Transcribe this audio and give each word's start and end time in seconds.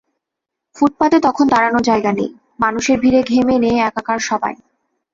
ফুটপাতে 0.75 1.17
তখন 1.19 1.45
দাঁড়ানোর 1.47 1.83
জায়গা 1.83 2.11
নেই, 2.11 2.29
মানুষের 2.59 2.97
ভিড়ে 2.99 3.21
ঘেমে 3.23 3.55
নেয়ে 3.59 3.79
একাকার 3.81 4.19
সবাই। 4.29 4.55